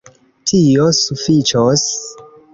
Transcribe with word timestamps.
Tio 0.51 0.87
sufiĉos. 1.01 1.87